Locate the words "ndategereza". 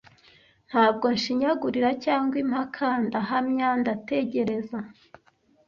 3.81-4.79